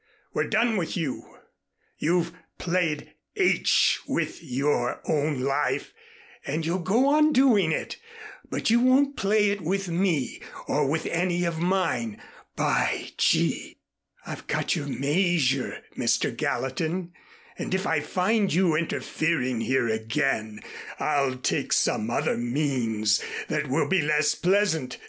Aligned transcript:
We're 0.33 0.47
done 0.47 0.77
with 0.77 0.97
you. 0.97 1.37
You've 1.99 2.31
played 2.57 3.13
h 3.35 3.99
with 4.07 4.41
your 4.41 4.99
own 5.07 5.41
life 5.41 5.93
and 6.43 6.65
you'll 6.65 6.79
go 6.79 7.09
on 7.09 7.31
doing 7.33 7.71
it, 7.71 7.97
but 8.49 8.71
you 8.71 8.79
won't 8.79 9.15
play 9.15 9.51
it 9.51 9.61
with 9.61 9.89
me 9.89 10.41
or 10.67 10.87
with 10.89 11.05
any 11.05 11.45
of 11.45 11.59
mine, 11.59 12.19
by 12.55 13.09
G. 13.19 13.77
I've 14.25 14.47
got 14.47 14.75
your 14.75 14.87
measure, 14.87 15.83
Mr. 15.95 16.35
Gallatin, 16.35 17.13
and 17.59 17.71
if 17.75 17.85
I 17.85 17.99
find 17.99 18.51
you 18.51 18.73
interfering 18.75 19.61
here 19.61 19.87
again, 19.87 20.61
I'll 20.99 21.35
take 21.35 21.71
some 21.71 22.09
other 22.09 22.37
means 22.37 23.23
that 23.49 23.67
will 23.69 23.87
be 23.87 24.01
less 24.01 24.33
pleasant. 24.33 24.97